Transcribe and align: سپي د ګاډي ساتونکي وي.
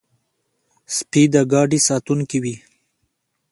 سپي 0.95 1.23
د 1.33 1.35
ګاډي 1.51 1.79
ساتونکي 1.87 2.37
وي. 2.43 2.55